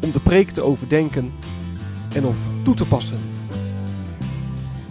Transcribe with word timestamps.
om 0.00 0.10
de 0.12 0.20
preek 0.20 0.50
te 0.50 0.62
overdenken 0.62 1.32
en 2.14 2.24
of 2.24 2.38
toe 2.64 2.74
te 2.74 2.86
passen. 2.86 3.18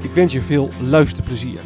Ik 0.02 0.12
wens 0.12 0.34
je 0.34 0.42
veel 0.42 0.70
luisterplezier. 0.82 1.60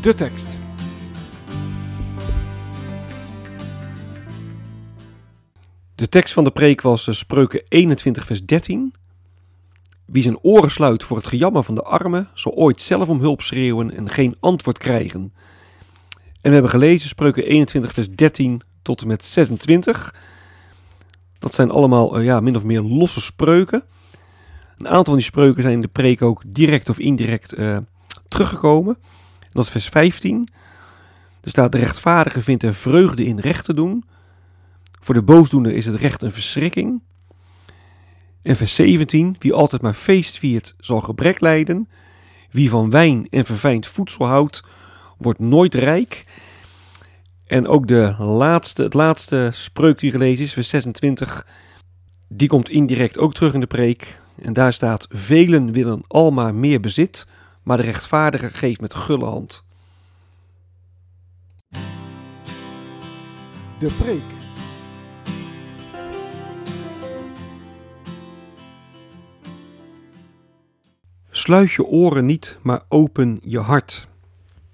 De 0.00 0.14
tekst. 0.14 0.58
De 5.94 6.08
tekst 6.08 6.34
van 6.34 6.44
de 6.44 6.50
preek 6.50 6.80
was 6.80 7.08
eh, 7.08 7.14
Spreuken 7.14 7.62
21 7.68 8.26
vers 8.26 8.44
13. 8.44 8.94
Wie 10.04 10.22
zijn 10.22 10.38
oren 10.42 10.70
sluit 10.70 11.04
voor 11.04 11.16
het 11.16 11.26
gejammer 11.26 11.62
van 11.62 11.74
de 11.74 11.82
armen, 11.82 12.28
zal 12.34 12.52
ooit 12.52 12.80
zelf 12.80 13.08
om 13.08 13.20
hulp 13.20 13.42
schreeuwen 13.42 13.96
en 13.96 14.10
geen 14.10 14.36
antwoord 14.40 14.78
krijgen. 14.78 15.32
En 16.40 16.48
we 16.48 16.52
hebben 16.52 16.70
gelezen 16.70 17.08
Spreuken 17.08 17.44
21 17.44 17.92
vers 17.92 18.10
13 18.10 18.60
tot 18.82 19.00
en 19.00 19.06
met 19.06 19.24
26. 19.24 20.14
Dat 21.38 21.54
zijn 21.54 21.70
allemaal 21.70 22.18
eh, 22.18 22.24
ja, 22.24 22.40
min 22.40 22.56
of 22.56 22.64
meer 22.64 22.80
losse 22.80 23.20
spreuken. 23.20 23.82
Een 24.78 24.88
aantal 24.88 25.04
van 25.04 25.14
die 25.14 25.22
spreuken 25.22 25.62
zijn 25.62 25.74
in 25.74 25.80
de 25.80 25.88
preek 25.88 26.22
ook 26.22 26.42
direct 26.46 26.88
of 26.88 26.98
indirect 26.98 27.58
uh, 27.58 27.76
teruggekomen. 28.28 28.96
En 29.40 29.50
dat 29.52 29.64
is 29.64 29.70
vers 29.70 29.86
15. 29.86 30.48
Er 31.40 31.50
staat: 31.50 31.72
De 31.72 31.78
rechtvaardige 31.78 32.42
vindt 32.42 32.62
er 32.62 32.74
vreugde 32.74 33.24
in 33.24 33.38
recht 33.38 33.64
te 33.64 33.74
doen. 33.74 34.04
Voor 35.00 35.14
de 35.14 35.22
boosdoener 35.22 35.72
is 35.72 35.86
het 35.86 36.00
recht 36.00 36.22
een 36.22 36.32
verschrikking. 36.32 37.02
En 38.42 38.56
vers 38.56 38.74
17: 38.74 39.36
Wie 39.38 39.52
altijd 39.52 39.82
maar 39.82 39.94
feest 39.94 40.38
viert, 40.38 40.74
zal 40.78 41.00
gebrek 41.00 41.40
lijden. 41.40 41.88
Wie 42.50 42.70
van 42.70 42.90
wijn 42.90 43.26
en 43.30 43.44
verfijnd 43.44 43.86
voedsel 43.86 44.26
houdt, 44.26 44.62
wordt 45.18 45.38
nooit 45.38 45.74
rijk. 45.74 46.24
En 47.46 47.66
ook 47.66 47.86
de 47.86 48.14
laatste, 48.18 48.82
het 48.82 48.94
laatste 48.94 49.48
spreuk 49.52 49.98
die 49.98 50.10
gelezen 50.10 50.44
is, 50.44 50.52
vers 50.52 50.68
26, 50.68 51.46
die 52.28 52.48
komt 52.48 52.68
indirect 52.68 53.18
ook 53.18 53.34
terug 53.34 53.54
in 53.54 53.60
de 53.60 53.66
preek. 53.66 54.20
En 54.42 54.52
daar 54.52 54.72
staat: 54.72 55.06
Velen 55.10 55.72
willen 55.72 56.02
al 56.06 56.30
maar 56.30 56.54
meer 56.54 56.80
bezit, 56.80 57.26
maar 57.62 57.76
de 57.76 57.82
rechtvaardige 57.82 58.50
geeft 58.50 58.80
met 58.80 58.94
gulle 58.94 59.24
hand. 59.24 59.64
De 63.78 63.90
preek. 63.98 64.36
Sluit 71.30 71.72
je 71.72 71.84
oren 71.84 72.26
niet, 72.26 72.58
maar 72.62 72.82
open 72.88 73.38
je 73.42 73.58
hart. 73.58 74.08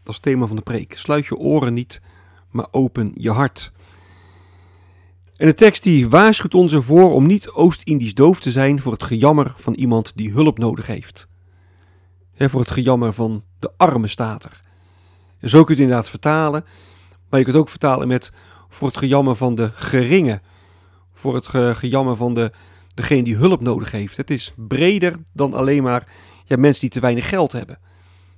Dat 0.05 0.15
is 0.15 0.15
het 0.15 0.23
thema 0.23 0.47
van 0.47 0.57
de 0.57 0.63
preek. 0.63 0.97
Sluit 0.97 1.27
je 1.27 1.37
oren 1.37 1.75
niet, 1.75 2.03
maar 2.51 2.67
open 2.71 3.13
je 3.15 3.31
hart. 3.31 3.73
En 5.37 5.47
de 5.47 5.55
tekst 5.55 5.83
die 5.83 6.09
waarschuwt 6.09 6.55
ons 6.55 6.73
ervoor 6.73 7.13
om 7.13 7.27
niet 7.27 7.51
Oost-Indisch 7.51 8.15
doof 8.15 8.41
te 8.41 8.51
zijn 8.51 8.81
voor 8.81 8.93
het 8.93 9.03
gejammer 9.03 9.55
van 9.57 9.75
iemand 9.75 10.13
die 10.17 10.33
hulp 10.33 10.59
nodig 10.59 10.87
heeft. 10.87 11.29
voor 12.37 12.61
het 12.61 12.71
gejammer 12.71 13.13
van 13.13 13.45
de 13.59 13.73
arme 13.77 14.09
stater. 14.09 14.61
En 15.41 15.49
zo 15.49 15.65
kun 15.65 15.75
je 15.75 15.81
het 15.81 15.91
inderdaad 15.91 16.11
vertalen, 16.11 16.65
maar 17.29 17.39
je 17.39 17.45
kunt 17.45 17.57
ook 17.57 17.69
vertalen 17.69 18.09
met 18.09 18.33
voor 18.69 18.89
het 18.89 18.97
gejammer 18.97 19.37
van 19.37 19.55
de 19.55 19.71
geringe. 19.75 20.41
Voor 21.13 21.35
het 21.35 21.47
gejammer 21.77 22.17
van 22.17 22.35
de, 22.35 22.53
degene 22.95 23.23
die 23.23 23.37
hulp 23.37 23.61
nodig 23.61 23.91
heeft. 23.91 24.17
Het 24.17 24.31
is 24.31 24.53
breder 24.57 25.17
dan 25.33 25.55
alleen 25.55 25.83
maar 25.83 26.09
ja, 26.45 26.57
mensen 26.57 26.81
die 26.81 26.91
te 26.91 27.01
weinig 27.01 27.29
geld 27.29 27.53
hebben. 27.53 27.79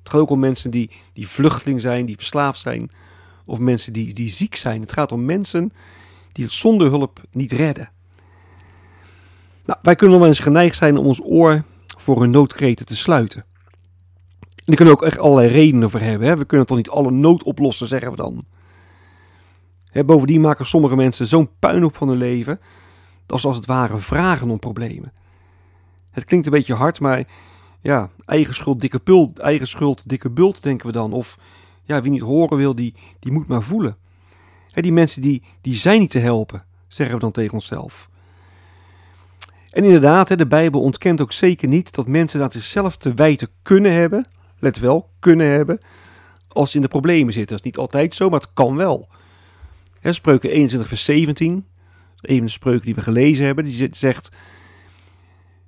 Het 0.07 0.15
gaat 0.15 0.25
ook 0.25 0.31
om 0.31 0.41
mensen 0.41 0.71
die, 0.71 0.91
die 1.13 1.29
vluchteling 1.29 1.81
zijn, 1.81 2.07
die 2.07 2.17
verslaafd 2.17 2.61
zijn. 2.61 2.91
Of 3.45 3.59
mensen 3.59 3.93
die, 3.93 4.15
die 4.15 4.29
ziek 4.29 4.57
zijn. 4.57 4.81
Het 4.81 4.93
gaat 4.93 5.13
om 5.13 5.25
mensen 5.25 5.73
die 6.33 6.45
het 6.45 6.55
zonder 6.55 6.89
hulp 6.89 7.21
niet 7.31 7.53
redden. 7.53 7.91
Nou, 9.65 9.79
wij 9.83 9.95
kunnen 9.95 10.19
wel 10.19 10.29
eens 10.29 10.39
geneigd 10.39 10.77
zijn 10.77 10.97
om 10.97 11.07
ons 11.07 11.21
oor 11.25 11.65
voor 11.97 12.21
hun 12.21 12.31
noodkreten 12.31 12.87
te 12.87 12.97
sluiten. 12.97 13.45
En 14.41 14.63
daar 14.65 14.77
kunnen 14.77 14.95
we 14.95 15.01
ook 15.01 15.07
echt 15.07 15.19
allerlei 15.19 15.49
redenen 15.49 15.91
voor 15.91 16.01
hebben. 16.01 16.29
Hè? 16.29 16.37
We 16.37 16.45
kunnen 16.45 16.67
toch 16.67 16.77
niet 16.77 16.89
alle 16.89 17.11
nood 17.11 17.43
oplossen, 17.43 17.89
zeggen 17.89 18.11
we 18.11 18.17
dan. 18.17 18.45
Hè, 19.91 20.05
bovendien 20.05 20.41
maken 20.41 20.67
sommige 20.67 20.97
mensen 20.97 21.27
zo'n 21.27 21.51
puinhoop 21.59 21.97
van 21.97 22.09
hun 22.09 22.19
leven. 22.19 22.61
Dat 23.27 23.41
ze 23.41 23.47
als 23.47 23.57
het 23.57 23.67
ware 23.67 23.99
vragen 23.99 24.51
om 24.51 24.59
problemen. 24.59 25.13
Het 26.11 26.25
klinkt 26.25 26.47
een 26.47 26.53
beetje 26.53 26.75
hard, 26.75 27.01
maar 27.01 27.25
ja, 27.87 28.11
eigen 28.25 28.55
schuld, 28.55 28.81
dikke 28.81 28.99
pult, 28.99 29.39
eigen 29.39 29.69
schuld, 29.69 30.03
dikke 30.07 30.31
bult, 30.31 30.63
denken 30.63 30.87
we 30.87 30.93
dan. 30.93 31.13
Of 31.13 31.39
ja, 31.83 32.03
wie 32.03 32.11
niet 32.11 32.21
horen 32.21 32.57
wil, 32.57 32.75
die, 32.75 32.95
die 33.19 33.33
moet 33.33 33.47
maar 33.47 33.63
voelen. 33.63 33.97
Die 34.73 34.93
mensen 34.93 35.23
die, 35.23 35.43
die 35.61 35.75
zijn 35.75 36.01
niet 36.01 36.11
te 36.11 36.19
helpen, 36.19 36.65
zeggen 36.89 37.15
we 37.15 37.21
dan 37.21 37.33
tegen 37.33 37.53
onszelf. 37.53 38.09
En 39.71 39.85
inderdaad, 39.85 40.39
de 40.39 40.47
Bijbel 40.47 40.81
ontkent 40.81 41.21
ook 41.21 41.33
zeker 41.33 41.69
niet 41.69 41.95
dat 41.95 42.07
mensen 42.07 42.41
dat 42.41 42.53
zichzelf 42.53 42.97
te 42.97 43.15
wijten 43.15 43.49
kunnen 43.63 43.93
hebben. 43.93 44.29
Let 44.59 44.79
wel, 44.79 45.11
kunnen 45.21 45.47
hebben. 45.51 45.79
Als 46.49 46.71
ze 46.71 46.77
in 46.77 46.83
de 46.83 46.89
problemen 46.89 47.33
zitten. 47.33 47.57
Dat 47.57 47.65
is 47.65 47.71
niet 47.71 47.79
altijd 47.79 48.15
zo, 48.15 48.29
maar 48.29 48.41
het 48.41 48.53
kan 48.55 48.77
wel. 48.77 49.09
Hè, 50.01 50.13
spreuken 50.13 50.51
21 50.51 50.89
vers 50.89 51.05
17. 51.05 51.67
Even 52.21 52.45
de 52.45 52.51
spreuk 52.51 52.85
die 52.85 52.95
we 52.95 53.01
gelezen 53.01 53.47
hebben. 53.47 53.65
Die 53.65 53.89
zegt 53.93 54.31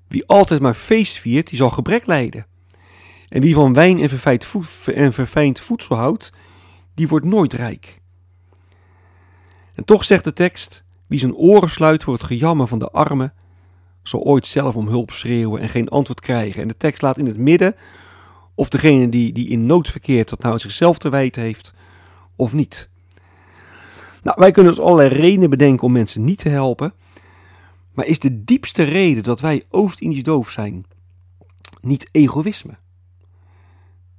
wie 0.09 0.27
altijd 0.27 0.61
maar 0.61 0.75
feest 0.75 1.19
viert, 1.19 1.49
die 1.49 1.59
zal 1.59 1.71
gebrek 1.71 2.07
lijden. 2.07 2.47
En 3.29 3.41
wie 3.41 3.55
van 3.55 3.73
wijn 3.73 4.01
en 4.01 4.09
verfijnd, 4.09 4.47
en 4.95 5.13
verfijnd 5.13 5.61
voedsel 5.61 5.97
houdt, 5.97 6.33
die 6.95 7.09
wordt 7.09 7.27
nooit 7.27 7.53
rijk. 7.53 8.01
En 9.75 9.85
toch 9.85 10.05
zegt 10.05 10.25
de 10.25 10.33
tekst: 10.33 10.85
wie 11.07 11.19
zijn 11.19 11.35
oren 11.35 11.71
sluit 11.71 12.05
voor 12.05 12.15
het 12.15 12.23
gejammer 12.23 12.67
van 12.67 12.79
de 12.79 12.91
armen, 12.91 13.33
zal 14.03 14.21
ooit 14.21 14.47
zelf 14.47 14.77
om 14.77 14.89
hulp 14.89 15.11
schreeuwen 15.11 15.61
en 15.61 15.69
geen 15.69 15.89
antwoord 15.89 16.21
krijgen. 16.21 16.63
En 16.63 16.69
de 16.69 16.77
tekst 16.77 17.03
laat 17.03 17.19
in 17.19 17.27
het 17.27 17.37
midden 17.37 17.75
of 18.55 18.69
degene 18.69 19.09
die, 19.09 19.33
die 19.33 19.49
in 19.49 19.67
nood 19.67 19.89
verkeert, 19.89 20.29
dat 20.29 20.43
nou 20.43 20.59
zichzelf 20.59 20.99
te 20.99 21.09
wijten 21.09 21.43
heeft 21.43 21.75
of 22.37 22.53
niet. 22.53 22.91
Nou, 24.23 24.37
wij 24.41 24.51
kunnen 24.51 24.73
dus 24.73 24.85
allerlei 24.85 25.09
redenen 25.09 25.51
bedenken 25.51 25.87
om 25.87 25.93
mensen 25.93 26.25
niet 26.25 26.39
te 26.39 26.49
helpen. 26.49 26.93
Maar 27.99 28.07
is 28.07 28.19
de 28.19 28.45
diepste 28.45 28.83
reden 28.83 29.23
dat 29.23 29.41
wij 29.41 29.65
Oost-Indisch 29.71 30.23
doof 30.23 30.51
zijn 30.51 30.85
niet 31.81 32.09
egoïsme? 32.13 32.73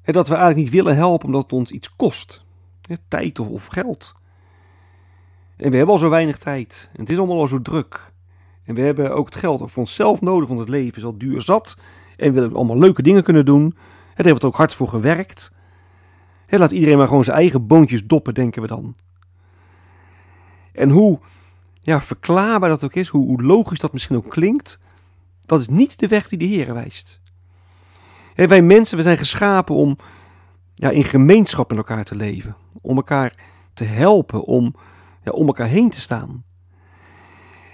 dat 0.04 0.28
we 0.28 0.34
eigenlijk 0.34 0.64
niet 0.64 0.74
willen 0.74 0.96
helpen 0.96 1.26
omdat 1.26 1.42
het 1.42 1.52
ons 1.52 1.72
iets 1.72 1.96
kost. 1.96 2.44
tijd 3.08 3.40
of, 3.40 3.48
of 3.48 3.66
geld. 3.66 4.14
En 5.58 5.70
we 5.72 5.78
hebben 5.78 5.96
al 5.96 6.00
zo 6.00 6.10
weinig 6.10 6.38
tijd. 6.38 6.90
En 6.94 7.00
het 7.00 7.10
is 7.10 7.18
allemaal 7.18 7.40
al 7.40 7.48
zo 7.48 7.62
druk. 7.62 8.12
En 8.64 8.76
we 8.76 8.82
hebben 8.82 9.16
ook 9.16 9.26
het 9.26 9.36
geld 9.36 9.72
voor 9.72 9.84
onszelf 9.84 10.22
nodig, 10.22 10.48
want 10.48 10.60
het 10.60 10.70
leven 10.70 10.98
is 10.98 11.06
al 11.06 11.18
duur 11.18 11.42
zat. 11.42 11.78
En 12.18 12.34
we 12.34 12.40
willen 12.40 12.56
allemaal 12.56 12.78
leuke 12.78 13.02
dingen 13.02 13.24
kunnen 13.24 13.46
doen. 13.46 13.70
Daar 13.70 14.26
hebben 14.26 14.44
ook 14.44 14.56
hard 14.56 14.74
voor 14.74 14.88
gewerkt. 14.88 15.52
laat 16.48 16.72
iedereen 16.72 16.98
maar 16.98 17.08
gewoon 17.08 17.24
zijn 17.24 17.38
eigen 17.38 17.68
boontjes 17.68 18.08
doppen, 18.08 18.34
denken 18.34 18.62
we 18.62 18.68
dan. 18.68 18.96
En 20.72 20.90
hoe 20.90 21.20
ja, 21.80 22.02
verklaarbaar 22.02 22.70
dat 22.70 22.84
ook 22.84 22.94
is, 22.94 23.08
hoe, 23.08 23.44
logisch 23.44 23.80
dat 23.80 23.94
misschien 23.94 24.16
ook 24.16 24.30
klinkt, 24.30 24.80
dat 25.46 25.60
is 25.60 25.68
niet 25.68 26.00
de 26.00 26.08
weg 26.08 26.28
die 26.28 26.38
de 26.38 26.46
Heer 26.46 26.74
wijst. 26.74 27.22
wij 28.36 28.62
mensen, 28.62 28.98
we 28.98 29.04
zijn 29.04 29.18
geschapen 29.18 29.76
om 29.76 29.98
ja, 30.76 30.90
in 30.90 31.04
gemeenschap 31.04 31.70
met 31.70 31.78
elkaar 31.78 32.04
te 32.04 32.16
leven. 32.16 32.56
Om 32.82 32.96
elkaar 32.96 33.36
te 33.74 33.84
helpen, 33.84 34.44
om, 34.44 34.76
ja, 35.24 35.32
om 35.32 35.48
elkaar 35.48 35.68
heen 35.68 35.90
te 35.90 36.02
staan. 36.02 36.44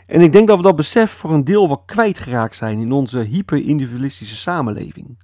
En 0.06 0.22
ik 0.22 0.32
denk 0.32 0.48
dat 0.48 0.58
we 0.58 0.64
dat 0.64 0.76
besef 0.76 1.12
voor 1.12 1.34
een 1.34 1.44
deel 1.44 1.68
wel 1.68 1.78
kwijtgeraakt 1.78 2.56
zijn 2.56 2.80
in 2.80 2.92
onze 2.92 3.20
hyper-individualistische 3.20 4.36
samenleving. 4.36 5.18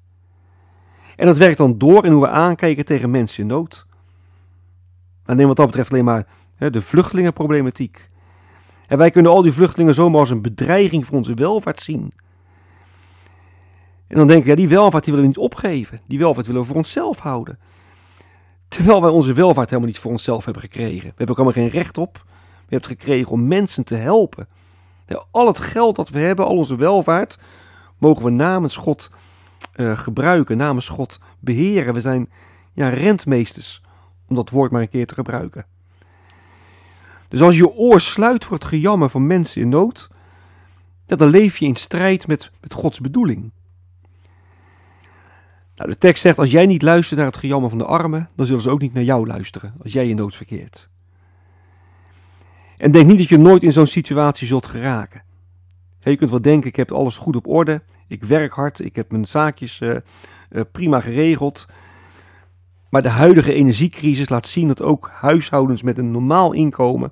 En 1.16 1.26
dat 1.26 1.38
werkt 1.38 1.58
dan 1.58 1.78
door 1.78 2.06
in 2.06 2.12
hoe 2.12 2.22
we 2.22 2.30
aankijken 2.30 2.86
tegen 2.86 3.12
mensen 3.12 3.42
in 3.42 3.48
nood. 3.48 3.86
Nou, 5.26 5.38
neem 5.38 5.48
wat 5.48 5.56
dat 5.56 5.66
betreft 5.66 5.92
alleen 5.92 6.06
maar 6.06 6.28
de 6.58 6.82
vluchtelingenproblematiek. 6.82 8.10
En 8.92 8.98
wij 8.98 9.12
kunnen 9.12 9.32
al 9.32 9.42
die 9.42 9.52
vluchtelingen 9.52 9.94
zomaar 9.94 10.20
als 10.20 10.30
een 10.30 10.42
bedreiging 10.42 11.06
voor 11.06 11.18
onze 11.18 11.34
welvaart 11.34 11.82
zien. 11.82 12.14
En 14.08 14.18
dan 14.18 14.28
denken 14.28 14.44
we, 14.44 14.50
ja, 14.50 14.56
die 14.56 14.68
welvaart 14.68 15.04
die 15.04 15.14
willen 15.14 15.30
we 15.30 15.36
niet 15.36 15.52
opgeven. 15.52 16.00
Die 16.08 16.20
welvaart 16.20 16.46
willen 16.46 16.62
we 16.62 16.68
voor 16.68 16.76
onszelf 16.76 17.20
houden. 17.20 17.60
Terwijl 18.68 19.02
wij 19.02 19.10
onze 19.10 19.34
welvaart 19.34 19.70
helemaal 19.70 19.90
niet 19.90 20.00
voor 20.00 20.12
onszelf 20.12 20.46
hebben 20.46 20.64
gekregen. 20.64 21.08
We 21.08 21.08
hebben 21.08 21.30
ook 21.30 21.36
allemaal 21.36 21.64
geen 21.64 21.80
recht 21.82 21.98
op. 21.98 22.14
We 22.14 22.22
hebben 22.60 22.90
het 22.90 23.00
gekregen 23.00 23.32
om 23.32 23.48
mensen 23.48 23.84
te 23.84 23.96
helpen. 23.96 24.48
al 25.32 25.48
het 25.48 25.60
geld 25.60 25.96
dat 25.96 26.10
we 26.10 26.20
hebben, 26.20 26.46
al 26.46 26.58
onze 26.58 26.76
welvaart, 26.76 27.38
mogen 27.98 28.24
we 28.24 28.32
namens 28.32 28.76
God 28.76 29.12
uh, 29.76 29.98
gebruiken, 29.98 30.58
namens 30.58 30.90
God 30.90 31.20
beheren. 31.40 31.94
We 31.94 32.02
zijn 32.02 32.30
ja, 32.74 32.90
rentmeesters, 32.90 33.82
om 34.28 34.36
dat 34.36 34.50
woord 34.50 34.72
maar 34.72 34.82
een 34.82 34.90
keer 34.90 35.08
te 35.08 35.14
gebruiken. 35.14 35.66
Dus 37.32 37.42
als 37.42 37.58
je 37.58 37.70
oor 37.70 38.02
sluit 38.02 38.46
voor 38.46 38.54
het 38.54 38.66
gejammer 38.66 39.10
van 39.10 39.28
mensen 39.28 39.62
in 39.62 39.70
nood, 39.70 40.10
dan 41.06 41.30
leef 41.30 41.58
je 41.58 41.66
in 41.66 41.76
strijd 41.76 42.28
met, 42.28 42.52
met 42.62 42.74
Gods 42.74 43.00
bedoeling. 43.00 43.52
Nou, 45.76 45.90
de 45.90 45.98
tekst 45.98 46.22
zegt: 46.22 46.38
Als 46.38 46.52
jij 46.52 46.66
niet 46.66 46.82
luistert 46.82 47.20
naar 47.20 47.28
het 47.28 47.38
gejammer 47.38 47.70
van 47.70 47.78
de 47.80 47.86
armen, 47.86 48.30
dan 48.36 48.46
zullen 48.46 48.62
ze 48.62 48.70
ook 48.70 48.82
niet 48.82 48.94
naar 48.94 49.04
jou 49.04 49.28
luisteren 49.28 49.74
als 49.84 49.94
jij 49.94 50.08
in 50.08 50.16
nood 50.16 50.36
verkeert. 50.36 50.90
En 52.78 52.92
denk 52.92 53.08
niet 53.08 53.18
dat 53.18 53.28
je 53.28 53.38
nooit 53.38 53.64
in 53.64 53.72
zo'n 53.72 53.88
situatie 53.88 54.48
zult 54.48 54.68
geraken. 54.68 55.24
Je 56.00 56.16
kunt 56.16 56.30
wel 56.30 56.42
denken: 56.42 56.70
ik 56.70 56.76
heb 56.76 56.92
alles 56.92 57.18
goed 57.18 57.36
op 57.36 57.48
orde, 57.48 57.82
ik 58.08 58.24
werk 58.24 58.54
hard, 58.54 58.80
ik 58.80 58.96
heb 58.96 59.12
mijn 59.12 59.26
zaakjes 59.26 59.80
uh, 59.80 59.96
uh, 60.50 60.62
prima 60.72 61.02
geregeld. 61.02 61.68
Maar 62.92 63.02
de 63.02 63.10
huidige 63.10 63.54
energiecrisis 63.54 64.30
laat 64.30 64.48
zien 64.48 64.68
dat 64.68 64.82
ook 64.82 65.10
huishoudens 65.14 65.84
met 65.84 65.98
een 65.98 66.12
normaal 66.12 66.54
inkomen 66.54 67.12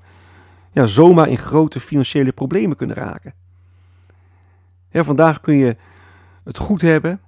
ja, 0.71 0.85
zomaar 0.85 1.29
in 1.29 1.37
grote 1.37 1.79
financiële 1.79 2.31
problemen 2.31 2.77
kunnen 2.77 2.95
raken. 2.95 3.33
Ja, 4.91 5.03
vandaag 5.03 5.41
kun 5.41 5.55
je 5.55 5.77
het 6.43 6.57
goed 6.57 6.81
hebben, 6.81 7.21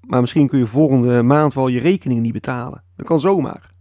maar 0.00 0.20
misschien 0.20 0.48
kun 0.48 0.58
je 0.58 0.66
volgende 0.66 1.22
maand 1.22 1.54
wel 1.54 1.68
je 1.68 1.80
rekening 1.80 2.20
niet 2.20 2.32
betalen. 2.32 2.82
Dat 2.96 3.06
kan 3.06 3.20
zomaar. 3.20 3.72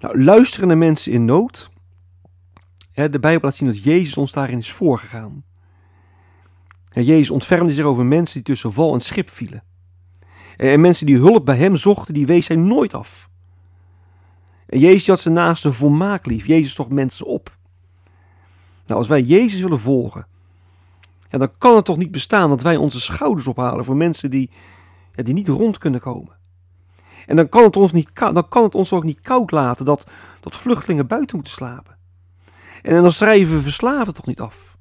Nou, 0.00 0.22
luisterende 0.22 0.74
mensen 0.74 1.12
in 1.12 1.24
nood. 1.24 1.70
de 2.92 3.18
Bijbel 3.20 3.40
laat 3.42 3.54
zien 3.54 3.68
dat 3.68 3.82
Jezus 3.82 4.16
ons 4.16 4.32
daarin 4.32 4.58
is 4.58 4.72
voorgegaan. 4.72 5.42
Jezus 6.88 7.30
ontfermde 7.30 7.72
zich 7.72 7.84
over 7.84 8.04
mensen 8.04 8.34
die 8.34 8.42
tussen 8.42 8.74
wal 8.74 8.94
en 8.94 9.00
schip 9.00 9.30
vielen. 9.30 9.62
En 10.58 10.80
mensen 10.80 11.06
die 11.06 11.16
hulp 11.16 11.44
bij 11.44 11.56
hem 11.56 11.76
zochten, 11.76 12.14
die 12.14 12.26
wees 12.26 12.48
hij 12.48 12.56
nooit 12.56 12.94
af. 12.94 13.28
En 14.66 14.78
Jezus 14.78 15.06
had 15.06 15.20
zijn 15.20 15.34
naaste 15.34 15.72
volmaakt 15.72 16.26
lief. 16.26 16.46
Jezus 16.46 16.74
toch 16.74 16.88
mensen 16.88 17.26
op. 17.26 17.56
Nou, 18.86 19.00
als 19.00 19.08
wij 19.08 19.22
Jezus 19.22 19.60
willen 19.60 19.80
volgen, 19.80 20.26
dan 21.28 21.50
kan 21.58 21.76
het 21.76 21.84
toch 21.84 21.96
niet 21.96 22.10
bestaan 22.10 22.48
dat 22.48 22.62
wij 22.62 22.76
onze 22.76 23.00
schouders 23.00 23.46
ophalen 23.46 23.84
voor 23.84 23.96
mensen 23.96 24.30
die, 24.30 24.50
die 25.14 25.34
niet 25.34 25.48
rond 25.48 25.78
kunnen 25.78 26.00
komen. 26.00 26.36
En 27.26 27.36
dan 27.36 27.48
kan, 27.48 27.64
het 27.64 27.76
ons 27.76 27.92
niet, 27.92 28.10
dan 28.14 28.48
kan 28.48 28.62
het 28.62 28.74
ons 28.74 28.92
ook 28.92 29.04
niet 29.04 29.20
koud 29.20 29.50
laten 29.50 29.84
dat, 29.84 30.10
dat 30.40 30.56
vluchtelingen 30.56 31.06
buiten 31.06 31.36
moeten 31.36 31.54
slapen. 31.54 31.96
En 32.82 33.02
dan 33.02 33.12
schrijven 33.12 33.54
we 33.54 33.62
verslaven 33.62 34.14
toch 34.14 34.26
niet 34.26 34.40
af. 34.40 34.78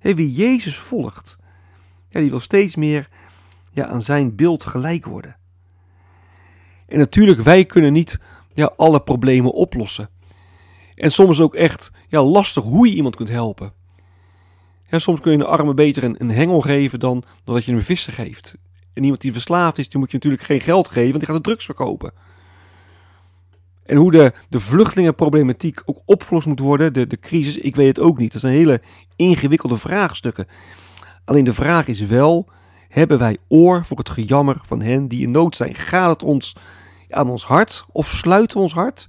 wie 0.00 0.32
Jezus 0.32 0.78
volgt, 0.78 1.38
ja, 2.08 2.20
die 2.20 2.30
wil 2.30 2.40
steeds 2.40 2.76
meer 2.76 3.08
ja, 3.70 3.86
aan 3.86 4.02
zijn 4.02 4.36
beeld 4.36 4.64
gelijk 4.64 5.06
worden. 5.06 5.36
En 6.86 6.98
natuurlijk, 6.98 7.40
wij 7.40 7.64
kunnen 7.64 7.92
niet 7.92 8.20
ja, 8.54 8.72
alle 8.76 9.00
problemen 9.00 9.52
oplossen. 9.52 10.10
En 10.94 11.12
soms 11.12 11.40
ook 11.40 11.54
echt 11.54 11.92
ja, 12.08 12.22
lastig 12.22 12.64
hoe 12.64 12.88
je 12.88 12.94
iemand 12.94 13.16
kunt 13.16 13.28
helpen. 13.28 13.72
Ja, 14.88 14.98
soms 14.98 15.20
kun 15.20 15.32
je 15.32 15.38
een 15.38 15.44
arme 15.44 15.74
beter 15.74 16.04
een, 16.04 16.16
een 16.18 16.30
hengel 16.30 16.60
geven 16.60 17.00
dan, 17.00 17.22
dat 17.44 17.64
je 17.64 17.72
hem 17.72 17.82
vissen 17.82 18.12
geeft. 18.12 18.56
En 18.92 19.02
iemand 19.02 19.20
die 19.20 19.32
verslaafd 19.32 19.78
is, 19.78 19.88
die 19.88 19.98
moet 19.98 20.10
je 20.10 20.16
natuurlijk 20.16 20.42
geen 20.42 20.60
geld 20.60 20.88
geven, 20.88 21.10
want 21.10 21.18
die 21.18 21.26
gaat 21.26 21.44
de 21.44 21.50
drugs 21.50 21.64
verkopen. 21.64 22.12
En 23.84 23.96
hoe 23.96 24.10
de, 24.10 24.32
de 24.48 24.60
vluchtelingenproblematiek 24.60 25.82
ook 25.84 26.02
opgelost 26.04 26.46
moet 26.46 26.58
worden, 26.58 26.92
de, 26.92 27.06
de 27.06 27.18
crisis, 27.18 27.58
ik 27.58 27.76
weet 27.76 27.96
het 27.96 28.00
ook 28.00 28.18
niet. 28.18 28.32
Dat 28.32 28.40
zijn 28.40 28.52
hele 28.52 28.80
ingewikkelde 29.16 29.76
vraagstukken. 29.76 30.46
Alleen 31.24 31.44
de 31.44 31.52
vraag 31.52 31.88
is 31.88 32.00
wel, 32.00 32.48
hebben 32.90 33.18
wij 33.18 33.38
oor 33.48 33.84
voor 33.84 33.98
het 33.98 34.10
gejammer 34.10 34.60
van 34.62 34.82
hen 34.82 35.08
die 35.08 35.22
in 35.22 35.30
nood 35.30 35.56
zijn? 35.56 35.74
Gaat 35.74 36.10
het 36.10 36.22
ons 36.22 36.56
aan 37.08 37.30
ons 37.30 37.44
hart 37.44 37.86
of 37.92 38.08
sluiten 38.08 38.56
we 38.56 38.62
ons 38.62 38.72
hart 38.72 39.08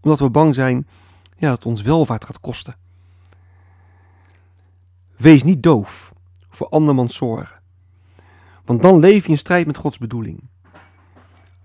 omdat 0.00 0.18
we 0.18 0.30
bang 0.30 0.54
zijn 0.54 0.86
ja, 1.36 1.48
dat 1.48 1.56
het 1.56 1.66
ons 1.66 1.82
welvaart 1.82 2.24
gaat 2.24 2.40
kosten? 2.40 2.76
Wees 5.16 5.42
niet 5.42 5.62
doof 5.62 6.12
voor 6.50 6.68
andermans 6.68 7.16
zorgen, 7.16 7.60
want 8.64 8.82
dan 8.82 8.98
leef 8.98 9.24
je 9.24 9.30
in 9.30 9.38
strijd 9.38 9.66
met 9.66 9.76
Gods 9.76 9.98
bedoeling. 9.98 10.48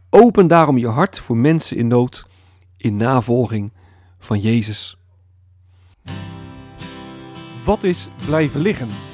Open 0.09 0.47
daarom 0.47 0.77
je 0.77 0.87
hart 0.87 1.19
voor 1.19 1.37
mensen 1.37 1.77
in 1.77 1.87
nood 1.87 2.27
in 2.77 2.95
navolging 2.95 3.73
van 4.19 4.39
Jezus. 4.39 4.97
Wat 7.63 7.83
is 7.83 8.09
blijven 8.25 8.61
liggen? 8.61 9.12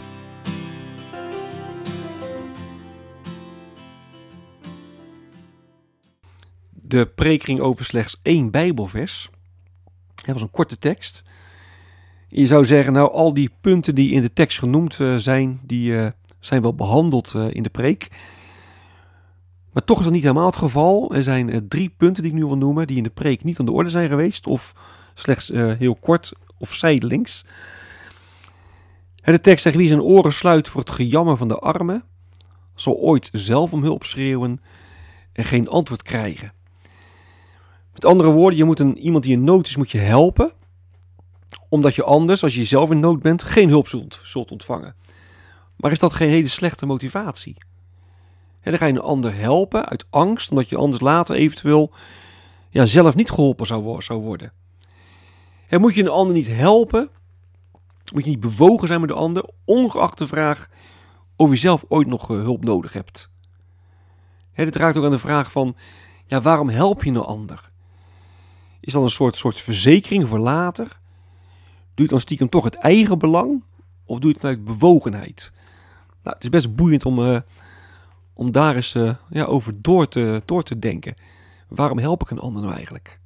De 6.90 7.06
preek 7.06 7.44
ging 7.44 7.60
over 7.60 7.86
slechts 7.86 8.20
één 8.22 8.52
Bijbelvers. 8.52 9.30
Het 10.16 10.34
was 10.34 10.42
een 10.42 10.52
korte 10.52 10.78
tekst. 10.78 11.22
Je 12.28 12.48
zou 12.48 12.66
zeggen, 12.66 12.94
nou, 12.94 13.12
al 13.12 13.34
die 13.34 13.52
punten 13.62 13.96
die 13.96 14.12
in 14.12 14.22
de 14.22 14.34
tekst 14.34 14.60
genoemd 14.60 15.00
uh, 15.00 15.16
zijn, 15.16 15.60
die 15.64 15.92
uh, 15.92 16.08
zijn 16.40 16.62
wel 16.62 16.76
behandeld 16.76 17.34
uh, 17.34 17.54
in 17.54 17.64
de 17.64 17.70
preek. 17.70 18.08
Maar 19.74 19.84
toch 19.84 19.98
is 19.98 20.04
dat 20.04 20.14
niet 20.14 20.22
helemaal 20.22 20.46
het 20.46 20.56
geval. 20.56 21.16
Er 21.16 21.24
zijn 21.24 21.68
drie 21.68 21.90
punten 21.90 22.24
die 22.24 22.32
ik 22.32 22.38
nu 22.38 22.46
wil 22.46 22.58
noemen, 22.58 22.88
die 22.88 22.98
in 22.98 23.04
de 23.04 23.10
preek 23.10 23.44
niet 23.44 23.60
aan 23.60 23.66
de 23.66 23.72
orde 23.72 23.90
zijn 23.90 24.10
geweest, 24.10 24.48
of 24.48 24.74
slechts 25.14 25.48
heel 25.54 25.96
kort 25.96 26.34
of 26.58 26.74
zijdelings. 26.74 27.46
De 29.16 29.42
tekst 29.42 29.64
zegt, 29.64 29.76
wie 29.76 29.88
zijn 29.88 30.02
oren 30.02 30.34
sluit 30.34 30.70
voor 30.70 30.82
het 30.82 30.92
gejammer 30.92 31.38
van 31.38 31.48
de 31.48 31.60
armen, 31.60 32.04
zal 32.76 32.96
ooit 32.96 33.30
zelf 33.32 33.74
om 33.74 33.84
hulp 33.84 34.04
schreeuwen 34.04 34.62
en 35.34 35.44
geen 35.44 35.68
antwoord 35.68 36.04
krijgen. 36.04 36.58
Met 38.00 38.12
andere 38.12 38.32
woorden, 38.32 38.58
je 38.58 38.66
moet 38.66 38.80
een, 38.80 38.98
iemand 38.98 39.24
die 39.24 39.34
in 39.34 39.44
nood 39.44 39.68
is, 39.68 39.76
moet 39.76 39.92
je 39.92 39.98
helpen. 39.98 40.54
Omdat 41.70 41.96
je 41.96 42.04
anders, 42.04 42.44
als 42.44 42.56
je 42.56 42.66
zelf 42.66 42.92
in 42.92 43.00
nood 43.00 43.22
bent, 43.22 43.44
geen 43.44 43.70
hulp 43.70 43.88
zult, 43.88 44.20
zult 44.24 44.52
ontvangen. 44.52 44.96
Maar 45.78 45.92
is 45.92 46.00
dat 46.00 46.14
geen 46.14 46.30
hele 46.30 46.48
slechte 46.48 46.86
motivatie? 46.86 47.58
dan 48.64 48.78
ga 48.78 48.86
je 48.86 48.94
een 48.94 49.00
ander 49.00 49.36
helpen 49.36 49.86
uit 49.86 50.06
angst, 50.10 50.50
omdat 50.50 50.70
je 50.70 50.78
anders 50.78 51.02
later 51.02 51.36
eventueel 51.36 51.92
ja, 52.70 52.86
zelf 52.86 53.16
niet 53.16 53.30
geholpen 53.30 53.66
zou, 53.66 54.02
zou 54.02 54.22
worden. 54.22 54.52
En 55.68 55.82
moet 55.82 55.96
je 55.96 56.02
een 56.02 56.10
ander 56.10 56.36
niet 56.36 56.48
helpen, 56.48 57.10
moet 58.14 58.24
je 58.24 58.30
niet 58.30 58.40
bewogen 58.40 58.88
zijn 58.88 59.00
met 59.00 59.10
de 59.10 59.16
ander, 59.16 59.50
ongeacht 59.66 60.18
de 60.18 60.28
vraag 60.28 60.70
of 61.36 61.50
je 61.50 61.56
zelf 61.56 61.84
ooit 61.88 62.08
nog 62.08 62.30
eh, 62.30 62.38
hulp 62.38 62.64
nodig 62.64 62.94
hebt. 62.94 63.32
He, 64.52 64.64
dit 64.64 64.76
raakt 64.76 64.98
ook 64.98 65.06
aan 65.06 65.12
de 65.12 65.20
vraag 65.20 65.52
van, 65.52 65.76
ja, 66.26 66.42
waarom 66.42 66.70
help 66.70 67.04
je 67.04 67.10
een 67.10 67.18
ander? 67.18 67.70
Is 68.90 68.96
dat 68.96 69.04
een 69.04 69.10
soort, 69.10 69.36
soort 69.36 69.62
verzekering 69.62 70.28
voor 70.28 70.40
later? 70.40 71.00
Doe 71.94 72.06
je 72.06 72.08
dan 72.08 72.20
stiekem 72.20 72.50
toch 72.50 72.64
het 72.64 72.76
eigen 72.76 73.20
belang? 73.20 73.64
Of 74.06 74.20
doe 74.20 74.30
je 74.30 74.36
het 74.36 74.46
uit 74.46 74.66
bewogenheid? 74.66 75.52
Nou, 76.24 76.36
het 76.36 76.44
is 76.44 76.50
best 76.50 76.76
boeiend 76.76 77.06
om, 77.06 77.20
uh, 77.20 77.40
om 78.34 78.52
daar 78.52 78.76
eens 78.76 78.96
uh, 78.96 79.16
ja, 79.30 79.44
over 79.44 79.82
door 79.82 80.08
te, 80.08 80.42
door 80.46 80.64
te 80.64 80.80
denken. 80.80 81.14
Waarom 81.68 81.98
help 82.00 82.22
ik 82.22 82.30
een 82.30 82.40
ander 82.40 82.62
nou 82.62 82.74
eigenlijk? 82.74 83.20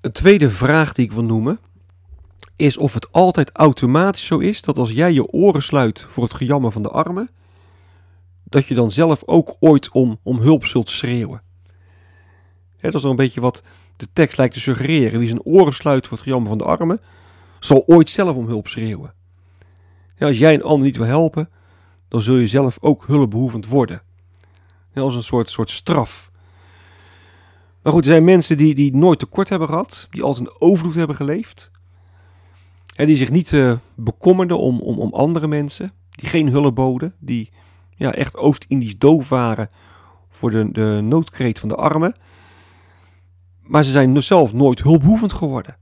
Een 0.00 0.12
tweede 0.12 0.50
vraag 0.50 0.92
die 0.92 1.04
ik 1.04 1.12
wil 1.12 1.24
noemen 1.24 1.58
is 2.56 2.76
of 2.76 2.94
het 2.94 3.12
altijd 3.12 3.50
automatisch 3.50 4.26
zo 4.26 4.38
is 4.38 4.62
dat 4.62 4.78
als 4.78 4.90
jij 4.90 5.12
je 5.12 5.26
oren 5.26 5.62
sluit 5.62 6.00
voor 6.00 6.22
het 6.22 6.34
gejammer 6.34 6.72
van 6.72 6.82
de 6.82 6.90
armen, 6.90 7.28
dat 8.44 8.66
je 8.66 8.74
dan 8.74 8.90
zelf 8.90 9.22
ook 9.26 9.56
ooit 9.60 9.90
om, 9.90 10.18
om 10.22 10.38
hulp 10.38 10.66
zult 10.66 10.90
schreeuwen 10.90 11.42
dat 12.90 13.00
is 13.00 13.04
al 13.04 13.10
een 13.10 13.16
beetje 13.16 13.40
wat 13.40 13.62
de 13.96 14.08
tekst 14.12 14.38
lijkt 14.38 14.54
te 14.54 14.60
suggereren. 14.60 15.18
Wie 15.18 15.28
zijn 15.28 15.42
oren 15.42 15.72
sluit 15.72 16.06
voor 16.06 16.16
het 16.16 16.26
gejammer 16.26 16.48
van 16.48 16.58
de 16.58 16.64
armen, 16.64 17.00
zal 17.60 17.82
ooit 17.86 18.10
zelf 18.10 18.36
om 18.36 18.46
hulp 18.46 18.68
schreeuwen. 18.68 19.14
Als 20.18 20.38
jij 20.38 20.54
een 20.54 20.62
ander 20.62 20.86
niet 20.86 20.96
wil 20.96 21.06
helpen, 21.06 21.48
dan 22.08 22.22
zul 22.22 22.36
je 22.36 22.46
zelf 22.46 22.78
ook 22.80 23.04
hulpbehoevend 23.06 23.66
worden. 23.66 24.02
Als 24.94 25.14
een 25.14 25.22
soort, 25.22 25.50
soort 25.50 25.70
straf. 25.70 26.30
Maar 27.82 27.92
goed, 27.92 28.04
er 28.04 28.10
zijn 28.10 28.24
mensen 28.24 28.56
die, 28.56 28.74
die 28.74 28.96
nooit 28.96 29.18
tekort 29.18 29.48
hebben 29.48 29.68
gehad. 29.68 30.06
Die 30.10 30.22
altijd 30.22 30.46
een 30.46 30.60
overvloed 30.60 30.94
hebben 30.94 31.16
geleefd. 31.16 31.70
En 32.96 33.06
die 33.06 33.16
zich 33.16 33.30
niet 33.30 33.52
uh, 33.52 33.76
bekommerden 33.94 34.58
om, 34.58 34.80
om, 34.80 34.98
om 34.98 35.12
andere 35.12 35.46
mensen. 35.46 35.90
Die 36.10 36.28
geen 36.28 36.48
hulp 36.48 36.74
boden. 36.74 37.14
Die 37.18 37.50
ja, 37.96 38.14
echt 38.14 38.36
Oost-Indisch 38.36 38.98
doof 38.98 39.28
waren 39.28 39.68
voor 40.28 40.50
de, 40.50 40.68
de 40.72 41.00
noodkreet 41.02 41.60
van 41.60 41.68
de 41.68 41.76
armen. 41.76 42.14
Maar 43.62 43.84
ze 43.84 43.90
zijn 43.90 44.22
zelf 44.22 44.52
nooit 44.52 44.82
hulphoevend 44.82 45.32
geworden. 45.32 45.76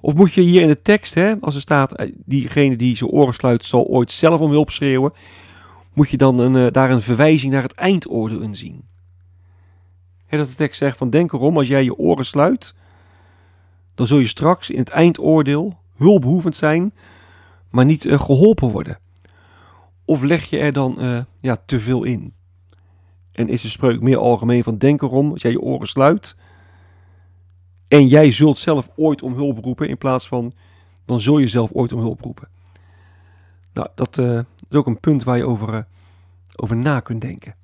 Of 0.00 0.14
moet 0.14 0.32
je 0.32 0.40
hier 0.40 0.62
in 0.62 0.68
de 0.68 0.82
tekst, 0.82 1.14
hè, 1.14 1.40
als 1.40 1.54
er 1.54 1.60
staat, 1.60 1.92
eh, 1.92 2.12
diegene 2.24 2.76
die 2.76 2.96
zijn 2.96 3.10
oren 3.10 3.34
sluit 3.34 3.64
zal 3.64 3.84
ooit 3.84 4.12
zelf 4.12 4.40
om 4.40 4.50
hulp 4.50 4.70
schreeuwen, 4.70 5.12
moet 5.94 6.10
je 6.10 6.16
dan 6.16 6.38
een, 6.38 6.54
uh, 6.54 6.66
daar 6.70 6.90
een 6.90 7.02
verwijzing 7.02 7.52
naar 7.52 7.62
het 7.62 7.74
eindoordeel 7.74 8.40
in 8.40 8.56
zien. 8.56 8.88
Dat 10.28 10.48
de 10.48 10.54
tekst 10.54 10.78
zegt 10.78 10.96
van 10.96 11.10
denk 11.10 11.32
erom, 11.32 11.56
als 11.56 11.68
jij 11.68 11.84
je 11.84 11.96
oren 11.96 12.26
sluit, 12.26 12.74
dan 13.94 14.06
zul 14.06 14.18
je 14.18 14.26
straks 14.26 14.70
in 14.70 14.78
het 14.78 14.88
eindoordeel 14.88 15.78
hulpbehoevend 15.96 16.56
zijn, 16.56 16.94
maar 17.70 17.84
niet 17.84 18.04
uh, 18.04 18.20
geholpen 18.20 18.68
worden. 18.68 18.98
Of 20.04 20.22
leg 20.22 20.44
je 20.44 20.58
er 20.58 20.72
dan 20.72 21.26
ja, 21.40 21.56
te 21.66 21.80
veel 21.80 22.04
in? 22.04 22.34
En 23.40 23.48
is 23.48 23.62
de 23.62 23.68
spreuk 23.68 24.00
meer 24.00 24.16
algemeen 24.16 24.62
van 24.62 24.78
denk 24.78 25.02
erom, 25.02 25.32
als 25.32 25.42
jij 25.42 25.50
je 25.50 25.60
oren 25.60 25.88
sluit, 25.88 26.36
en 27.88 28.06
jij 28.06 28.30
zult 28.30 28.58
zelf 28.58 28.90
ooit 28.96 29.22
om 29.22 29.34
hulp 29.34 29.64
roepen 29.64 29.88
in 29.88 29.98
plaats 29.98 30.28
van 30.28 30.52
dan 31.04 31.20
zul 31.20 31.38
je 31.38 31.48
zelf 31.48 31.72
ooit 31.72 31.92
om 31.92 32.00
hulp 32.00 32.20
roepen. 32.20 32.48
Nou, 33.72 33.88
dat 33.94 34.18
uh, 34.18 34.38
is 34.68 34.76
ook 34.76 34.86
een 34.86 35.00
punt 35.00 35.24
waar 35.24 35.36
je 35.36 35.46
over, 35.46 35.74
uh, 35.74 35.80
over 36.56 36.76
na 36.76 37.00
kunt 37.00 37.20
denken. 37.20 37.54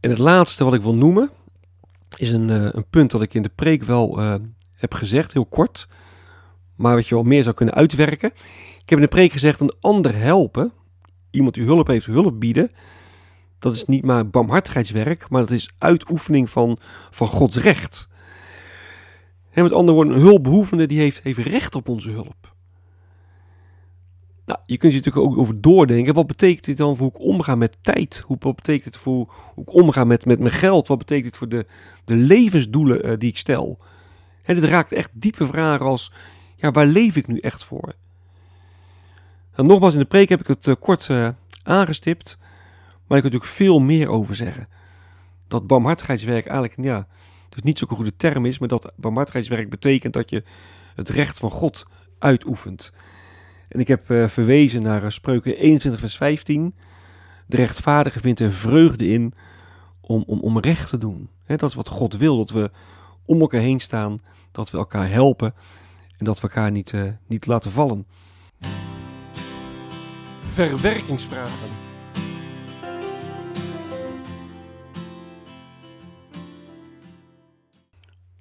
En 0.00 0.10
het 0.10 0.18
laatste 0.18 0.64
wat 0.64 0.74
ik 0.74 0.82
wil 0.82 0.94
noemen 0.94 1.30
is 2.16 2.32
een, 2.32 2.48
uh, 2.48 2.68
een 2.70 2.86
punt 2.90 3.10
dat 3.10 3.22
ik 3.22 3.34
in 3.34 3.42
de 3.42 3.52
preek 3.54 3.82
wel 3.82 4.18
heb 4.74 4.94
gezegd, 4.94 5.32
heel 5.32 5.46
kort, 5.46 5.88
maar 6.76 6.94
wat 6.94 7.06
je 7.06 7.14
wel 7.14 7.24
meer 7.24 7.42
zou 7.42 7.54
kunnen 7.54 7.74
uitwerken. 7.74 8.30
Ik 8.78 8.88
heb 8.88 8.98
in 8.98 9.04
de 9.04 9.16
preek 9.16 9.32
gezegd: 9.32 9.60
een 9.60 9.74
ander 9.80 10.14
helpen, 10.14 10.72
iemand 11.30 11.54
die 11.54 11.64
hulp 11.64 11.86
heeft, 11.86 12.06
hulp 12.06 12.40
bieden 12.40 12.70
dat 13.58 13.74
is 13.74 13.84
niet 13.84 14.04
maar 14.04 14.28
barmhartigheidswerk, 14.28 15.28
maar 15.28 15.40
dat 15.40 15.50
is 15.50 15.70
uitoefening 15.78 16.50
van, 16.50 16.78
van 17.10 17.26
Gods 17.26 17.56
recht. 17.56 18.08
En 19.50 19.62
met 19.62 19.72
andere 19.72 19.96
woorden, 19.96 20.14
een 20.14 20.20
hulpbehoevende 20.20 20.86
die 20.86 21.00
heeft, 21.00 21.22
heeft 21.22 21.38
recht 21.38 21.74
op 21.74 21.88
onze 21.88 22.10
hulp. 22.10 22.54
Nou, 24.46 24.58
je 24.66 24.76
kunt 24.76 24.92
je 24.92 24.98
natuurlijk 24.98 25.26
ook 25.26 25.38
over 25.38 25.60
doordenken. 25.60 26.14
Wat 26.14 26.26
betekent 26.26 26.64
dit 26.64 26.76
dan 26.76 26.96
voor 26.96 27.10
hoe 27.12 27.20
ik 27.20 27.26
omga 27.26 27.54
met 27.54 27.76
tijd? 27.80 28.22
Hoe, 28.26 28.36
wat 28.40 28.56
betekent 28.56 28.84
het 28.84 28.96
voor 28.96 29.32
hoe 29.54 29.64
ik 29.64 29.74
omga 29.74 30.04
met, 30.04 30.24
met 30.24 30.38
mijn 30.38 30.52
geld? 30.52 30.88
Wat 30.88 30.98
betekent 30.98 31.24
dit 31.24 31.36
voor 31.36 31.48
de, 31.48 31.66
de 32.04 32.14
levensdoelen 32.14 33.06
uh, 33.06 33.18
die 33.18 33.28
ik 33.28 33.38
stel? 33.38 33.78
En 34.42 34.54
dit 34.54 34.64
raakt 34.64 34.92
echt 34.92 35.10
diepe 35.14 35.46
vragen 35.46 35.86
als, 35.86 36.12
ja, 36.56 36.70
waar 36.70 36.86
leef 36.86 37.16
ik 37.16 37.26
nu 37.26 37.38
echt 37.38 37.64
voor? 37.64 37.94
En 39.54 39.66
nogmaals, 39.66 39.92
in 39.92 40.00
de 40.00 40.06
preek 40.06 40.28
heb 40.28 40.40
ik 40.40 40.46
het 40.46 40.66
uh, 40.66 40.74
kort 40.80 41.08
uh, 41.08 41.28
aangestipt. 41.62 42.38
Maar 43.06 43.16
ik 43.16 43.22
kan 43.22 43.32
natuurlijk 43.32 43.44
veel 43.44 43.78
meer 43.78 44.08
over 44.08 44.34
zeggen. 44.34 44.68
Dat 45.48 45.66
barmhartigheidswerk 45.66 46.46
eigenlijk, 46.46 46.84
ja, 46.84 47.06
dus 47.48 47.62
niet 47.62 47.78
zo'n 47.78 47.88
goede 47.88 48.16
term 48.16 48.46
is, 48.46 48.58
maar 48.58 48.68
dat 48.68 48.92
barmhartigheidswerk 48.96 49.70
betekent 49.70 50.12
dat 50.12 50.30
je 50.30 50.42
het 50.94 51.08
recht 51.08 51.38
van 51.38 51.50
God 51.50 51.86
uitoefent. 52.18 52.92
En 53.68 53.80
ik 53.80 53.88
heb 53.88 54.10
uh, 54.10 54.28
verwezen 54.28 54.82
naar 54.82 55.02
uh, 55.02 55.08
Spreuken 55.10 55.56
21 55.56 56.00
vers 56.00 56.16
15. 56.16 56.74
De 57.46 57.56
rechtvaardige 57.56 58.20
vindt 58.20 58.40
er 58.40 58.52
vreugde 58.52 59.06
in 59.06 59.32
om, 60.00 60.24
om, 60.26 60.40
om 60.40 60.58
recht 60.58 60.88
te 60.88 60.98
doen. 60.98 61.28
Dat 61.46 61.62
is 61.62 61.74
wat 61.74 61.88
God 61.88 62.16
wil, 62.16 62.36
dat 62.36 62.50
we 62.50 62.70
om 63.24 63.40
elkaar 63.40 63.60
heen 63.60 63.80
staan, 63.80 64.20
dat 64.52 64.70
we 64.70 64.78
elkaar 64.78 65.10
helpen 65.10 65.54
en 66.16 66.24
dat 66.24 66.36
we 66.40 66.42
elkaar 66.42 66.70
niet, 66.70 66.92
uh, 66.92 67.02
niet 67.26 67.46
laten 67.46 67.70
vallen. 67.70 68.06
Verwerkingsvragen. 70.52 71.85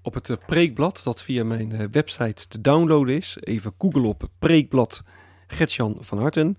Op 0.06 0.14
het 0.14 0.30
eh, 0.30 0.38
preekblad 0.46 1.02
dat 1.04 1.24
via 1.24 1.44
mijn 1.44 1.72
eh, 1.72 1.88
website 1.92 2.48
te 2.48 2.62
downloaden 2.62 3.16
is. 3.16 3.38
Even 3.40 3.74
googlen 3.78 4.06
op 4.06 4.30
preekblad 4.40 5.04
Gertjan 5.48 5.98
van 6.00 6.20
Harten. 6.20 6.58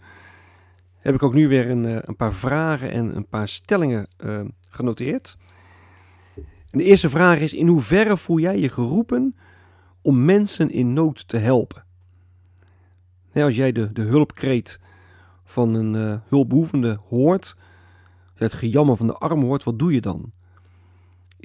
Heb 0.99 1.15
ik 1.15 1.23
ook 1.23 1.35
nu 1.35 1.49
weer 1.49 1.71
een, 1.71 1.85
eh, 1.85 1.99
een 2.01 2.17
paar 2.17 2.33
vragen 2.33 2.91
en 2.91 3.17
een 3.17 3.29
paar 3.29 3.49
stellingen 3.49 4.09
genoteerd. 4.71 5.37
En 6.71 6.79
de 6.79 6.85
eerste 6.85 7.11
vraag 7.11 7.39
is: 7.39 7.53
in 7.53 7.67
hoeverre 7.67 8.17
voel 8.17 8.39
jij 8.39 8.59
je 8.59 8.69
geroepen 8.69 9.37
om 10.03 10.25
mensen 10.25 10.71
in 10.71 10.93
nood 10.93 11.29
te 11.29 11.37
helpen? 11.37 11.85
als 13.33 13.57
jij 13.57 13.73
de, 13.73 13.93
de 13.93 14.03
hulpkreet 14.03 14.81
van 15.45 15.75
een 15.75 15.95
uh, 15.95 16.19
hulpbehoevende 16.29 16.99
hoort, 17.09 17.57
het 18.35 18.53
gejammer 18.53 18.97
van 18.97 19.07
de 19.07 19.13
arm 19.13 19.43
hoort, 19.43 19.65
wat 19.65 19.79
doe 19.79 19.93
je 19.93 20.01
dan? 20.01 20.33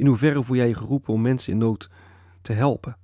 In 0.01 0.07
hoeverre 0.07 0.43
voel 0.43 0.55
jij 0.55 0.67
je 0.67 0.75
geroepen 0.75 1.13
om 1.13 1.21
mensen 1.21 1.51
in 1.53 1.57
nood 1.57 1.89
te 2.41 2.53
helpen? 2.53 2.97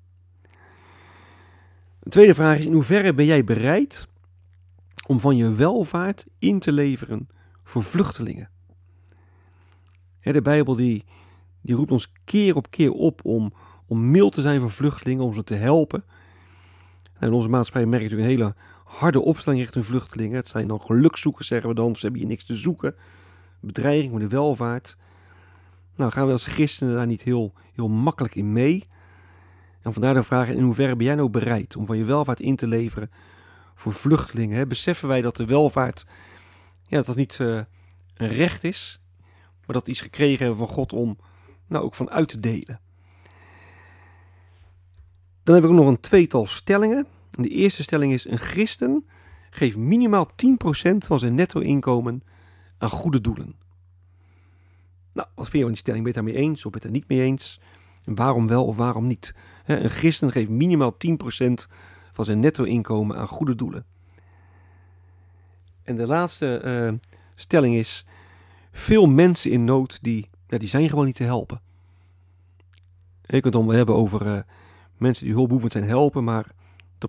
Een 2.00 2.12
tweede 2.12 2.34
vraag 2.34 2.58
is: 2.58 2.66
in 2.66 2.74
hoeverre 2.74 3.13
ben 3.13 3.25
jij 3.25 3.44
bereid 3.44 4.08
om 5.08 5.20
van 5.20 5.36
je 5.38 5.54
welvaart 5.54 6.25
in 6.39 6.60
te 6.60 6.72
leveren 6.72 7.27
voor 7.63 7.84
vluchtelingen? 7.84 8.50
De 10.22 10.42
Bijbel 10.42 10.75
die, 10.75 11.06
die 11.62 11.75
roept 11.75 11.92
ons 11.92 12.12
keer 12.25 12.56
op 12.56 12.70
keer 12.70 12.92
op 12.92 13.25
om, 13.25 13.54
om 13.88 14.12
mild 14.12 14.34
te 14.34 14.42
zijn 14.42 14.60
voor 14.62 14.72
vluchtelingen, 14.72 15.24
om 15.24 15.34
ze 15.34 15.44
te 15.44 15.56
helpen. 15.56 16.04
En 17.13 17.27
in 17.27 17.34
onze 17.34 17.50
maatschappij 17.50 17.86
merk 17.86 18.04
je 18.04 18.10
natuurlijk 18.10 18.39
een 18.39 18.46
hele 18.46 18.56
harde 18.86 19.22
opstelling 19.22 19.62
richting 19.62 19.86
vluchtelingen. 19.86 20.36
Het 20.36 20.48
zijn 20.48 20.68
dan 20.68 20.82
gelukzoekers, 20.82 21.48
zeggen 21.48 21.70
we 21.70 21.75
dan. 21.75 21.96
Ze 21.96 22.01
hebben 22.01 22.20
hier 22.20 22.30
niks 22.30 22.46
te 22.46 22.56
zoeken. 22.56 22.96
Bedreiging 23.60 24.12
met 24.13 24.22
de 24.22 24.27
welvaart. 24.27 24.98
Nou, 25.98 26.12
gaan 26.12 26.25
we 26.25 26.32
als 26.32 26.46
christenen 26.46 26.96
daar 26.96 27.06
niet 27.06 27.22
heel, 27.22 27.54
heel 27.74 27.89
makkelijk 27.89 28.36
in 28.36 28.54
mee? 28.54 28.88
En 29.82 29.94
vandaar 29.94 30.13
de 30.13 30.24
vraag, 30.24 30.50
in 30.50 30.63
hoeverre 30.63 30.96
ben 30.96 31.06
jij 31.06 31.16
nou 31.16 31.30
bereid 31.30 31.75
om 31.75 31.86
van 31.86 31.98
je 31.98 32.04
welvaart 32.04 32.39
in 32.39 32.56
te 32.56 32.68
leveren 32.68 33.12
voor 33.75 33.94
vluchtelingen? 33.94 34.58
Hè? 34.58 34.68
Beseffen 34.68 35.08
wij 35.08 35.22
dat 35.22 35.36
de 35.36 35.46
welvaart, 35.46 36.06
ja, 36.84 36.98
dat 36.98 37.06
dat 37.06 37.16
niet 37.16 37.39
een 37.39 37.66
recht 38.16 38.63
is, 38.63 39.01
maar 39.66 39.75
dat 39.75 39.88
iets 39.88 40.01
gekregen 40.01 40.39
hebben 40.46 40.58
van 40.58 40.75
God 40.75 40.94
om 40.94 41.18
nou 41.68 41.84
ook 41.84 41.96
van 41.96 42.10
uit 42.10 42.27
te 42.27 42.39
delen? 42.39 42.80
Dan 45.44 45.56
heb 45.56 45.63
ik 45.63 45.70
nog 45.70 45.88
een 45.88 46.00
tweetal 46.00 46.46
stellingen. 46.46 47.08
De 47.32 47.50
eerste 47.50 47.84
stelling 47.84 48.13
is, 48.13 48.27
een 48.30 48.38
christen 48.38 49.08
geeft 49.50 49.77
minimaal 49.77 50.30
10% 50.30 50.98
van 50.98 51.20
zijn 51.20 51.36
netto 51.36 51.60
inkomen 51.60 52.24
aan 52.77 52.89
goede 52.89 53.22
doelen. 53.22 53.56
Nou, 55.18 55.30
wat 55.36 55.50
vind 55.50 55.54
je 55.54 55.62
van 55.62 55.72
die 55.72 55.78
stelling? 55.78 56.04
Ben 56.04 56.14
je 56.14 56.20
het 56.20 56.28
daarmee 56.28 56.50
eens 56.50 56.66
of 56.66 56.74
het 56.74 56.84
er 56.84 56.92
niet 56.92 57.08
mee 57.08 57.22
eens? 57.22 57.60
En 58.06 58.16
waarom 58.16 58.48
wel 58.48 58.66
of 58.66 58.78
waarom 58.78 59.08
niet? 59.08 59.36
een 59.66 59.90
christen 59.90 60.32
geeft 60.32 60.50
minimaal 60.50 60.94
10% 60.94 60.96
van 62.14 62.26
zijn 62.26 62.40
netto-inkomen 62.40 63.18
aan 63.18 63.28
goede 63.28 63.56
doelen. 63.56 63.86
En 65.84 65.96
de 65.96 66.08
laatste 66.08 66.62
uh, 66.66 66.94
stelling 67.36 67.76
is: 67.76 68.06
veel 68.72 69.06
mensen 69.06 69.52
in 69.52 69.64
nood 69.64 70.00
die, 70.02 70.30
die 70.48 70.68
zijn 70.68 70.90
gewoon 70.90 71.06
niet 71.06 71.16
te 71.16 71.24
helpen. 71.24 71.62
Je 73.22 73.42
kunt 73.42 73.54
het 73.54 73.72
hebben 73.72 73.96
over 73.96 74.28
uh, 74.28 74.40
mensen 74.98 75.26
die 75.26 75.34
hulpbehoevend 75.34 75.74
zijn 75.74 75.88
helpen, 75.88 76.24
maar 76.24 76.52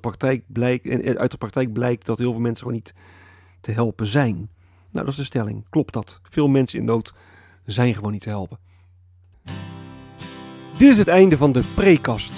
praktijk 0.01 0.45
blijkt, 0.47 1.17
uit 1.17 1.31
de 1.31 1.39
praktijk 1.39 1.73
blijkt 1.73 2.07
dat 2.07 2.19
heel 2.19 2.33
veel 2.33 2.41
mensen 2.41 2.67
gewoon 2.67 2.75
niet 2.75 2.95
te 3.61 3.73
helpen 3.73 4.07
zijn. 4.07 4.35
Nou, 4.91 5.05
dat 5.05 5.09
is 5.09 5.17
de 5.17 5.25
stelling. 5.25 5.65
Klopt 5.71 5.93
dat? 5.93 6.21
Veel 6.23 6.49
mensen 6.49 6.79
in 6.79 6.85
nood 6.85 7.15
zijn 7.73 7.95
gewoon 7.95 8.13
niet 8.13 8.23
te 8.23 8.29
helpen. 8.29 8.59
Dit 10.79 10.91
is 10.91 10.99
het 10.99 11.09
einde 11.09 11.37
van 11.37 11.53
de 11.53 11.63
prekast. 11.75 12.33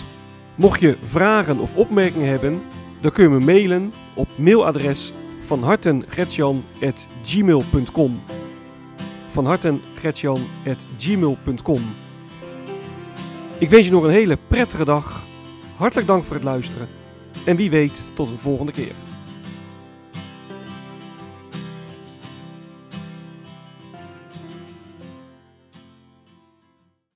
Mocht 0.55 0.81
je 0.81 0.97
vragen 1.03 1.59
of 1.59 1.77
opmerkingen 1.77 2.29
hebben, 2.29 2.63
dan 3.01 3.13
kun 3.13 3.23
je 3.23 3.31
me 3.31 3.41
mailen 3.45 3.93
op 4.15 4.29
mailadres 4.37 5.13
van 5.41 5.63
hartengretjan.gmail.com 5.63 8.21
Ik 13.59 13.71
wens 13.71 13.87
je 13.87 13.93
nog 13.93 14.03
een 14.03 14.11
hele 14.11 14.39
prettige 14.49 14.85
dag. 14.85 15.23
Hartelijk 15.77 16.07
dank 16.07 16.25
voor 16.25 16.35
het 16.35 16.45
luisteren. 16.45 16.89
En 17.45 17.57
wie 17.57 17.71
weet 17.71 18.03
tot 18.15 18.29
een 18.29 18.39
volgende 18.39 18.73
keer. 18.73 18.93